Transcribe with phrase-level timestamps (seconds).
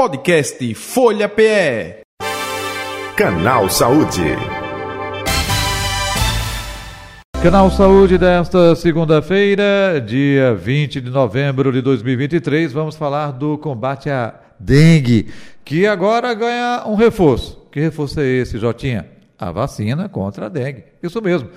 [0.00, 2.00] Podcast Folha PE.
[3.14, 4.34] Canal Saúde.
[7.42, 14.40] Canal Saúde desta segunda-feira, dia 20 de novembro de 2023, vamos falar do combate à
[14.58, 15.30] dengue,
[15.62, 17.68] que agora ganha um reforço.
[17.70, 19.06] Que reforço é esse, Jotinha?
[19.38, 20.84] A vacina contra a dengue.
[21.02, 21.50] Isso mesmo.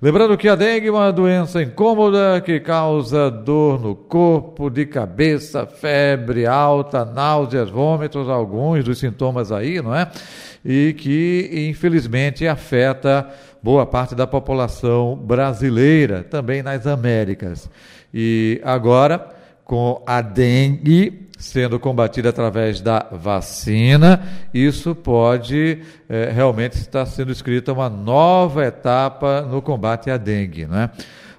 [0.00, 5.66] Lembrando que a dengue é uma doença incômoda que causa dor no corpo, de cabeça,
[5.66, 10.08] febre alta, náuseas, vômitos, alguns dos sintomas aí, não é?
[10.64, 13.28] E que, infelizmente, afeta
[13.60, 17.68] boa parte da população brasileira, também nas Américas.
[18.14, 19.26] E agora,
[19.64, 24.20] com a dengue, sendo combatida através da vacina,
[24.52, 25.78] isso pode
[26.08, 30.66] é, realmente estar sendo escrita uma nova etapa no combate à dengue.
[30.66, 30.90] Né?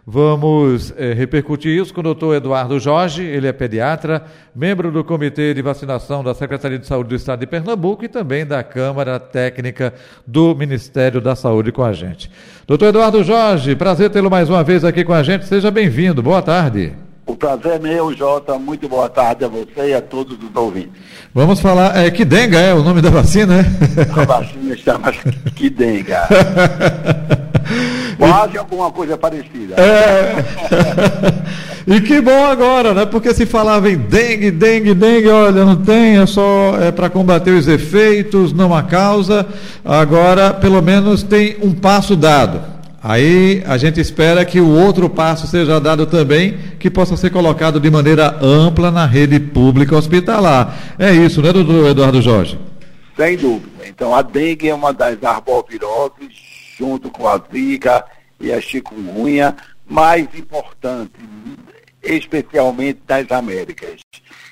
[0.08, 4.24] Vamos é, repercutir isso com o doutor Eduardo Jorge, ele é pediatra,
[4.56, 8.46] membro do Comitê de Vacinação da Secretaria de Saúde do Estado de Pernambuco e também
[8.46, 9.94] da Câmara Técnica
[10.26, 12.32] do Ministério da Saúde com a gente.
[12.66, 16.42] Doutor Eduardo Jorge, prazer tê-lo mais uma vez aqui com a gente, seja bem-vindo, boa
[16.42, 17.09] tarde.
[17.30, 18.58] O prazer é meu, Jota.
[18.58, 20.94] Muito boa tarde a você e a todos os ouvintes.
[21.32, 23.66] Vamos falar, é que denga é o nome da vacina, né?
[24.18, 25.12] A vacina chama
[25.56, 26.28] que denga.
[28.18, 29.76] Quase alguma coisa parecida.
[29.78, 30.44] É.
[31.86, 33.06] e que bom agora, né?
[33.06, 37.52] Porque se falava em dengue, dengue, dengue, olha, não tem, é só é para combater
[37.52, 39.46] os efeitos, não a causa.
[39.86, 42.60] Agora, pelo menos, tem um passo dado.
[43.02, 47.80] Aí a gente espera que o outro passo seja dado também, que possa ser colocado
[47.80, 50.96] de maneira ampla na rede pública hospitalar.
[51.00, 52.60] É isso, né, doutor Eduardo Jorge?
[53.16, 53.88] Sem dúvida.
[53.88, 56.34] Então, a dengue é uma das arboviroses,
[56.78, 58.06] junto com a zika
[58.40, 59.56] e a chikungunya,
[59.88, 61.14] mais importante,
[62.04, 64.00] especialmente das Américas.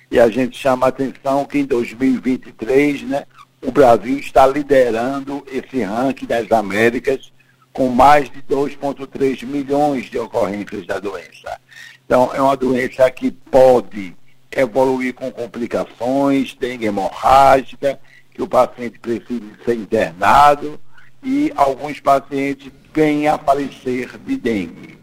[0.10, 3.24] E a gente chama a atenção que em 2023, né,
[3.62, 7.32] o Brasil está liderando esse ranking das Américas
[7.78, 11.60] com mais de 2,3 milhões de ocorrências da doença.
[12.04, 14.16] Então, é uma doença que pode
[14.52, 18.00] evoluir com complicações, dengue hemorrágica,
[18.34, 20.80] que o paciente precisa ser internado
[21.24, 24.98] e alguns pacientes vêm a falecer de dengue.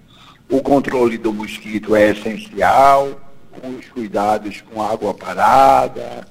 [0.51, 3.21] O controle do mosquito é essencial,
[3.63, 6.27] os cuidados com água parada,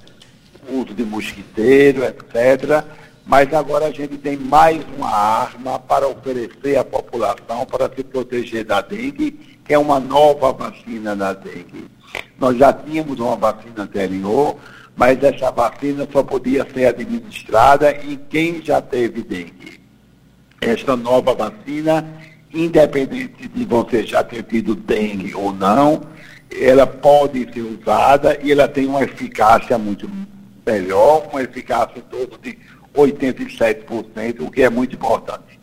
[0.70, 2.84] uso de mosquiteiro, etc
[3.26, 8.66] mas agora a gente tem mais uma arma para oferecer à população para se proteger
[8.66, 9.32] da dengue,
[9.64, 11.86] que é uma nova vacina da dengue.
[12.38, 14.58] Nós já tínhamos uma vacina anterior,
[14.96, 19.80] mas essa vacina só podia ser administrada em quem já teve dengue.
[20.60, 22.06] Esta nova vacina,
[22.54, 26.02] independente de você já ter tido dengue ou não,
[26.52, 30.10] ela pode ser usada e ela tem uma eficácia muito
[30.66, 32.58] melhor, uma eficácia em torno de
[32.96, 35.60] 87%, o que é muito importante.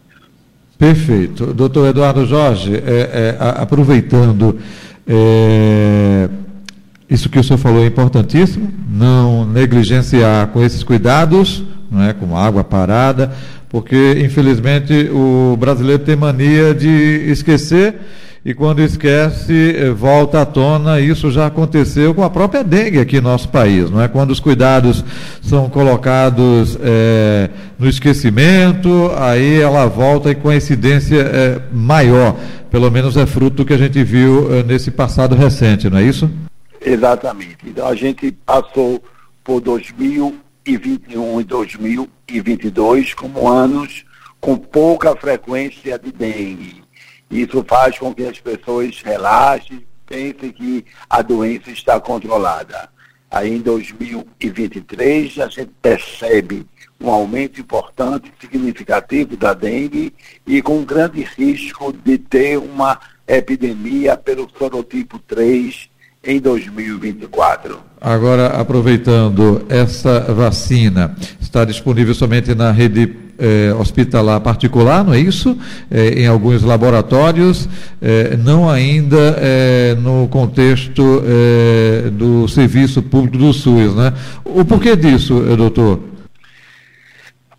[0.79, 1.53] Perfeito.
[1.53, 4.59] Doutor Eduardo Jorge, é, é, aproveitando
[5.07, 6.29] é,
[7.09, 12.37] isso que o senhor falou é importantíssimo, não negligenciar com esses cuidados, não é, com
[12.37, 13.33] água parada,
[13.69, 16.89] porque infelizmente o brasileiro tem mania de
[17.29, 17.97] esquecer
[18.43, 20.99] e quando esquece, eh, volta à tona.
[20.99, 24.09] Isso já aconteceu com a própria dengue aqui no nosso país, não é?
[24.09, 25.05] Quando os cuidados
[25.43, 32.35] são colocados é, no esquecimento, aí ela volta e com a incidência é, maior.
[32.71, 36.03] Pelo menos é fruto do que a gente viu é, nesse passado recente, não é
[36.03, 36.31] isso?
[36.81, 37.59] Exatamente.
[37.67, 39.03] Então a gente passou
[39.45, 44.07] por 2021 e 2022 como anos
[44.41, 46.81] com pouca frequência de dengue
[47.31, 52.89] isso faz com que as pessoas relaxem, pensem que a doença está controlada.
[53.31, 56.67] Aí em 2023 a gente percebe
[57.01, 60.13] um aumento importante, significativo da dengue
[60.47, 65.89] e com grande risco de ter uma epidemia pelo sorotipo 3
[66.25, 67.81] em 2024.
[68.01, 73.07] Agora, aproveitando, essa vacina está disponível somente na rede
[73.41, 75.57] eh, hospitalar particular, não é isso?
[75.91, 77.69] Eh, em alguns laboratórios,
[78.03, 79.37] eh, não ainda
[80.01, 81.23] no contexto
[82.13, 84.13] do serviço público do SUS, né?
[84.45, 86.01] O porquê disso, doutor?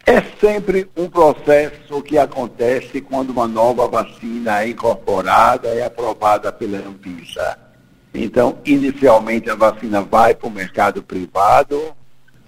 [0.05, 6.51] É sempre um processo que acontece quando uma nova vacina é incorporada e é aprovada
[6.51, 7.57] pela Anvisa.
[8.13, 11.79] Então, inicialmente a vacina vai para o mercado privado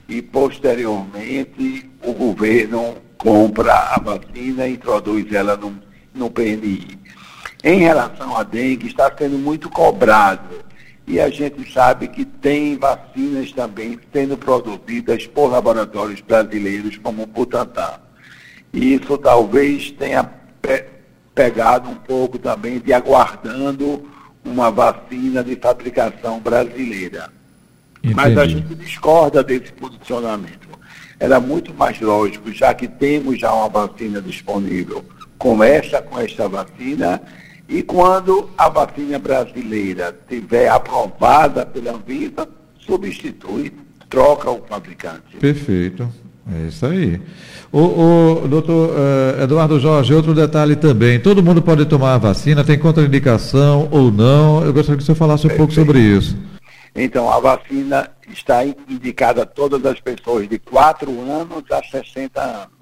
[0.08, 5.76] e posteriormente o governo compra a vacina e introduz ela no,
[6.14, 7.00] no PNI.
[7.64, 10.64] Em relação à dengue, está sendo muito cobrado
[11.06, 17.26] e a gente sabe que tem vacinas também sendo produzidas por laboratórios brasileiros como o
[17.26, 18.00] Butantan.
[18.72, 20.24] E isso talvez tenha
[20.62, 20.86] pe
[21.36, 24.08] pegado um pouco também de aguardando
[24.46, 27.32] uma vacina de fabricação brasileira.
[27.98, 28.14] Entendi.
[28.14, 30.73] Mas a gente discorda desse posicionamento.
[31.20, 35.04] Era muito mais lógico, já que temos já uma vacina disponível,
[35.38, 37.22] começa com esta vacina
[37.68, 42.48] e quando a vacina brasileira estiver aprovada pela Anvisa,
[42.80, 43.74] substitui,
[44.10, 45.38] troca o fabricante.
[45.40, 46.08] Perfeito.
[46.52, 47.22] É isso aí.
[47.72, 51.20] O, o doutor uh, Eduardo Jorge, outro detalhe também.
[51.20, 54.64] Todo mundo pode tomar a vacina, tem contraindicação ou não?
[54.64, 55.58] Eu gostaria que você falasse um Perfeito.
[55.58, 56.38] pouco sobre isso.
[56.96, 62.74] Então, a vacina está indicada a todas as pessoas de 4 anos a 60 anos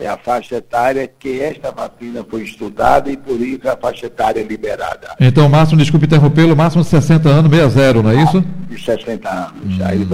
[0.00, 4.06] é a faixa etária que esta vacina foi estudada e por isso é a faixa
[4.06, 5.14] etária liberada.
[5.20, 8.40] Então, máximo, desculpe interrompê-lo, máximo de 60 anos, 60, não é isso?
[8.68, 9.78] De 60 anos.
[9.78, 9.84] Hum.
[9.84, 10.08] Aí,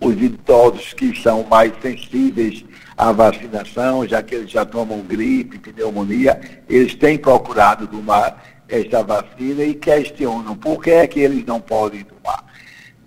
[0.00, 2.64] os idosos que são mais sensíveis
[2.96, 8.42] à vacinação, já que eles já tomam gripe, pneumonia, eles têm procurado tomar
[8.74, 12.44] esta vacina e questionam por que é que eles não podem tomar.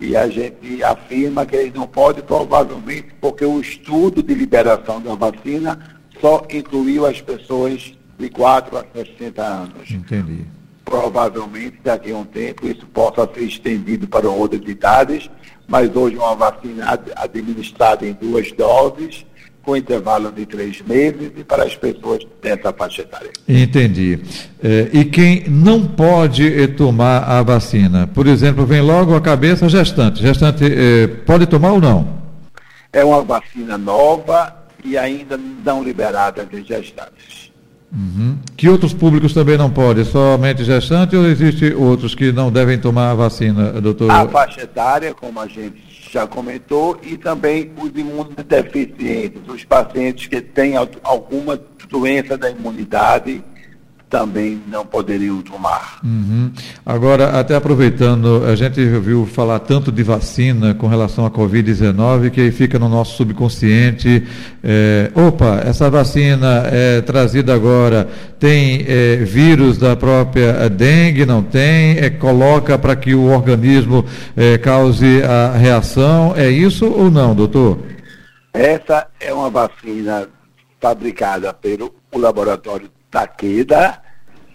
[0.00, 5.14] E a gente afirma que eles não podem, provavelmente, porque o estudo de liberação da
[5.14, 9.90] vacina só incluiu as pessoas de 4 a 60 anos.
[9.90, 10.44] Entendi.
[10.84, 15.28] Provavelmente, daqui a um tempo, isso possa ser estendido para outras idades,
[15.66, 19.26] mas hoje uma vacina administrada em duas doses,
[19.68, 23.30] com intervalo de três meses e para as pessoas dessa faixa etária.
[23.46, 24.18] Entendi.
[24.64, 28.06] É, e quem não pode eh, tomar a vacina?
[28.06, 30.22] Por exemplo, vem logo a cabeça gestante.
[30.22, 32.08] Gestante é, pode tomar ou não?
[32.90, 37.52] É uma vacina nova, e ainda não liberadas de gestantes.
[37.92, 38.38] Uhum.
[38.56, 40.02] Que outros públicos também não podem?
[40.02, 44.10] Somente gestante ou existem outros que não devem tomar a vacina, doutor?
[44.10, 50.40] A faixa etária, como a gente já comentou, e também os imunodeficientes, os pacientes que
[50.40, 53.42] têm alguma doença da imunidade
[54.08, 55.98] também não poderiam tomar.
[56.02, 56.50] Uhum.
[56.84, 62.40] Agora, até aproveitando, a gente ouviu falar tanto de vacina com relação à Covid-19 que
[62.40, 64.26] aí fica no nosso subconsciente.
[64.64, 68.08] É, opa, essa vacina é trazida agora
[68.38, 71.26] tem é, vírus da própria dengue?
[71.26, 71.98] Não tem?
[71.98, 74.04] É, coloca para que o organismo
[74.62, 76.34] cause a reação?
[76.36, 77.78] É isso ou não, doutor?
[78.52, 80.28] Essa é uma vacina
[80.80, 84.00] fabricada pelo laboratório Takeda,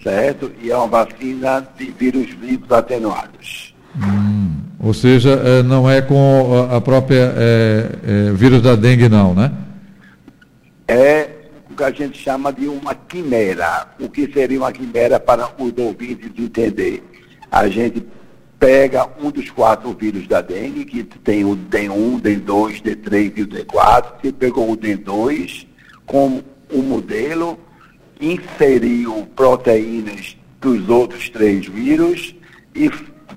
[0.03, 0.51] certo?
[0.61, 3.73] E é uma vacina de vírus vivos atenuados.
[3.95, 9.33] Hum, ou seja, é, não é com a própria é, é, vírus da dengue, não,
[9.33, 9.51] né?
[10.87, 11.29] É
[11.69, 13.87] o que a gente chama de uma quimera.
[13.99, 17.03] O que seria uma quimera para os ouvintes entender?
[17.51, 18.05] A gente
[18.59, 23.47] pega um dos quatro vírus da dengue, que tem o D1, D2, D3 e o
[23.47, 24.05] D4.
[24.21, 25.67] Você pegou o D2
[26.05, 27.59] como um modelo
[28.19, 32.35] inseriu proteínas dos outros três vírus
[32.75, 32.89] e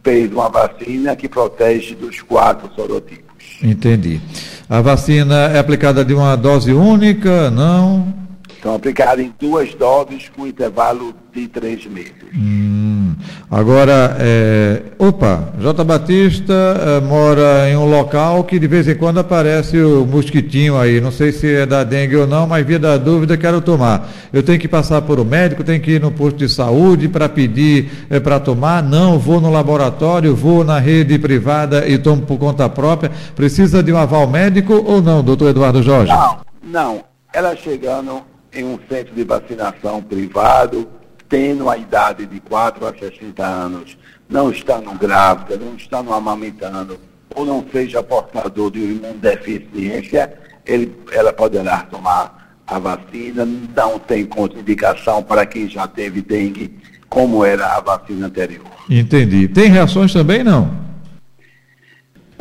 [0.02, 3.25] fez uma vacina que protege dos quatro sorotipos.
[3.62, 4.20] Entendi.
[4.69, 7.50] A vacina é aplicada de uma dose única?
[7.50, 8.25] Não?
[8.67, 12.13] São aplicadas em duas doses com intervalo de três meses.
[12.37, 13.15] Hum,
[13.49, 15.85] agora, é, opa, J.
[15.85, 21.01] Batista é, mora em um local que de vez em quando aparece o mosquitinho aí.
[21.01, 24.11] Não sei se é da dengue ou não, mas via da dúvida quero tomar.
[24.33, 27.29] Eu tenho que passar por um médico, tenho que ir no posto de saúde para
[27.29, 28.83] pedir é, para tomar?
[28.83, 33.12] Não, vou no laboratório, vou na rede privada e tomo por conta própria.
[33.37, 36.11] Precisa de um aval médico ou não, doutor Eduardo Jorge?
[36.11, 37.05] Não, não.
[37.33, 38.23] Ela chegando
[38.57, 40.89] em um centro de vacinação privado,
[41.29, 43.99] tendo a idade de 4 a 60 anos,
[44.29, 46.99] não estando grávida, não estando amamentando,
[47.35, 50.33] ou não seja portador de imunodeficiência,
[50.65, 56.77] ele, ela poderá tomar a vacina, não tem contraindicação para quem já teve dengue,
[57.09, 58.67] como era a vacina anterior.
[58.91, 59.47] Entendi.
[59.49, 60.87] Tem reações também, não?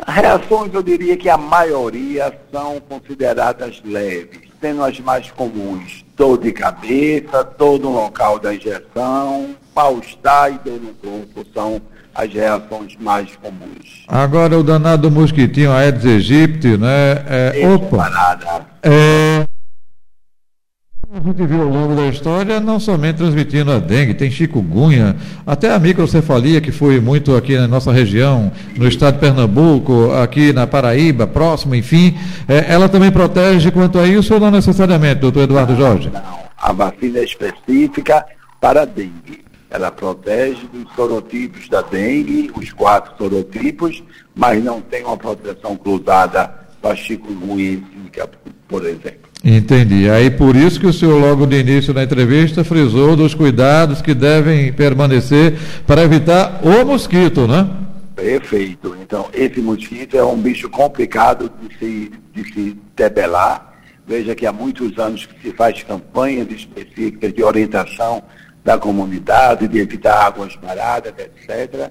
[0.06, 6.04] Reações, eu diria que a maioria são consideradas leves, sendo as mais comuns.
[6.16, 11.80] Dor de cabeça, dor no local da injeção, mal-estar e dor no corpo são
[12.14, 14.04] as reações mais comuns.
[14.08, 17.24] Agora o danado mosquitinho Aedes aegypti, né?
[17.28, 18.66] É, opa!
[18.82, 19.45] É,
[21.26, 25.74] a gente viu ao longo da história não somente transmitindo a dengue, tem chikungunya, até
[25.74, 30.68] a microcefalia que foi muito aqui na nossa região, no estado de Pernambuco, aqui na
[30.68, 32.16] Paraíba, próximo, enfim.
[32.46, 36.10] É, ela também protege quanto a isso ou não necessariamente, doutor Eduardo Jorge?
[36.10, 38.24] Não, a vacina é específica
[38.60, 39.44] para a dengue.
[39.68, 44.00] Ela protege dos sorotipos da dengue, os quatro sorotipos,
[44.32, 48.28] mas não tem uma proteção cruzada chikungunya e zika,
[48.68, 49.26] por exemplo.
[49.44, 50.08] Entendi.
[50.08, 54.14] Aí por isso que o senhor logo de início da entrevista frisou dos cuidados que
[54.14, 55.56] devem permanecer
[55.86, 57.68] para evitar o mosquito, né?
[58.14, 58.96] Perfeito.
[59.00, 63.74] Então, esse mosquito é um bicho complicado de se, de se debelar.
[64.06, 68.22] Veja que há muitos anos que se faz campanhas específicas de orientação
[68.64, 71.90] da comunidade, de evitar águas paradas, etc.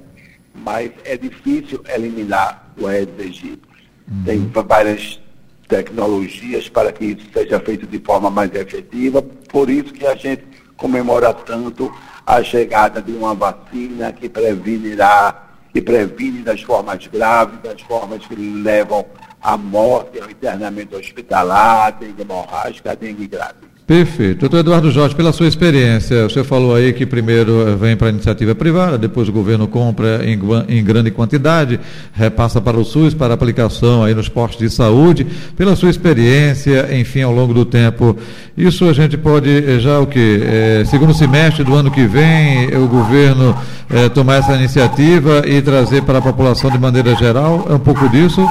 [0.54, 3.75] Mas é difícil eliminar o Aedes aegypti.
[4.24, 5.20] Tem várias
[5.68, 9.22] tecnologias para que isso seja feito de forma mais efetiva.
[9.22, 10.46] Por isso que a gente
[10.78, 11.92] comemora tanto
[12.26, 15.44] a chegada de uma vacina que prevenirá,
[15.74, 19.06] que previne das formas graves, das formas que levam
[19.42, 23.65] à morte, ao internamento hospitalar, dengue hemorrágica, dengue grave.
[23.88, 24.40] Perfeito.
[24.40, 28.56] Doutor Eduardo Jorge, pela sua experiência, senhor falou aí que primeiro vem para a iniciativa
[28.56, 31.80] privada, depois o governo compra em, em, grande quantidade,
[32.12, 35.28] repassa para o SUS para aplicação aí nos postos de saúde.
[35.56, 38.18] Pela sua experiência, enfim, ao longo do tempo,
[38.58, 40.42] isso a gente pode eh, já o que?
[40.44, 43.56] É, segundo semestre do ano que vem, o governo
[43.92, 47.68] é, tomar essa iniciativa e trazer para a população de maneira geral?
[47.70, 48.44] É um pouco disso?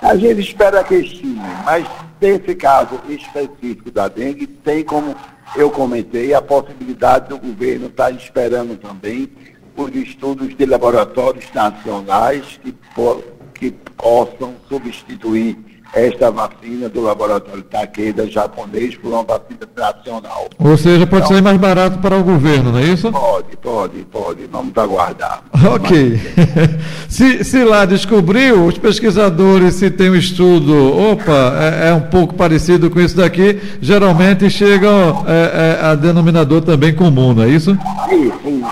[0.00, 1.84] A gente espera que sim, mas
[2.22, 5.16] nesse caso específico da dengue, tem como
[5.56, 9.28] eu comentei, a possibilidade do governo estar esperando também
[9.76, 12.74] os estudos de laboratórios nacionais que,
[13.54, 15.58] que possam substituir
[15.94, 20.48] esta vacina do laboratório Takeda japonês por uma vacina nacional.
[20.58, 23.12] Ou seja, pode então, sair mais barato para o governo, não é isso?
[23.12, 24.46] Pode, pode, pode.
[24.46, 25.42] Vamos aguardar.
[25.74, 26.18] Ok.
[27.08, 32.34] se, se lá descobriu, os pesquisadores, se tem um estudo, opa, é, é um pouco
[32.34, 37.76] parecido com isso daqui, geralmente chegam é, é, a denominador também comum, não é isso?
[38.08, 38.62] Sim, sim.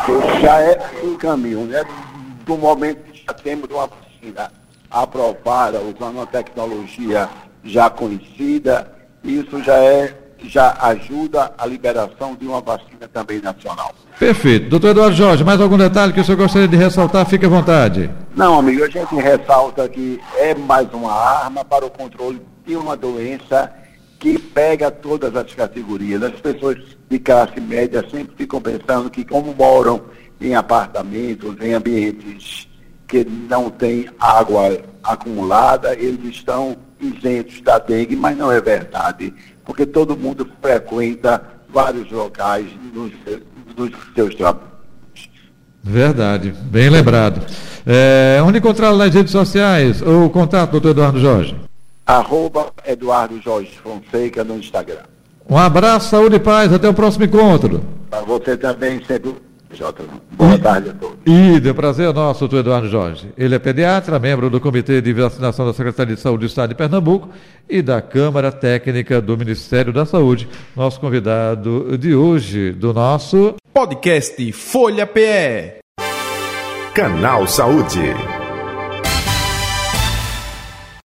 [0.40, 1.82] Já é um caminho, né?
[2.46, 4.50] Do momento que já temos uma vacina
[4.90, 7.28] aprovada usando uma tecnologia
[7.62, 8.90] já conhecida,
[9.22, 13.94] isso já é já ajuda a liberação de uma vacina também nacional.
[14.18, 14.70] Perfeito.
[14.70, 17.26] Doutor Eduardo Jorge, mais algum detalhe que o senhor gostaria de ressaltar?
[17.26, 18.10] Fique à vontade.
[18.34, 22.96] Não, amigo, a gente ressalta que é mais uma arma para o controle de uma
[22.96, 23.70] doença
[24.18, 26.22] que pega todas as categorias.
[26.22, 26.78] As pessoas
[27.08, 30.00] de classe média sempre ficam pensando que como moram
[30.40, 32.69] em apartamentos, em ambientes
[33.10, 39.84] que não tem água acumulada, eles estão isentos da dengue, mas não é verdade, porque
[39.84, 43.12] todo mundo frequenta vários locais nos,
[43.76, 44.70] nos seus trabalhos.
[45.82, 47.44] Verdade, bem lembrado.
[47.84, 50.02] É, onde encontrá-lo nas redes sociais?
[50.02, 51.56] O contato, doutor Eduardo Jorge?
[52.06, 55.02] Arroba Eduardo Jorge Fonseca no Instagram.
[55.48, 57.82] Um abraço, saúde e paz, até o próximo encontro.
[58.08, 59.34] Para você também, sempre
[59.72, 60.02] Jota.
[60.32, 61.16] Boa tarde a todos.
[61.24, 63.28] E deu prazer nosso, doutor Eduardo Jorge.
[63.36, 66.74] Ele é pediatra, membro do Comitê de Vacinação da Secretaria de Saúde do Estado de
[66.74, 67.28] Pernambuco
[67.68, 70.48] e da Câmara Técnica do Ministério da Saúde.
[70.76, 75.80] Nosso convidado de hoje, do nosso podcast Folha PE.
[76.94, 78.39] Canal Saúde.